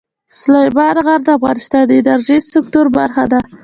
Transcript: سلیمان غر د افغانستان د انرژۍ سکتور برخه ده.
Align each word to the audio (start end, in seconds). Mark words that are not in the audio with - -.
سلیمان 0.39 0.95
غر 1.05 1.19
د 1.25 1.29
افغانستان 1.37 1.83
د 1.87 1.91
انرژۍ 1.99 2.39
سکتور 2.53 2.85
برخه 2.97 3.23
ده. 3.31 3.39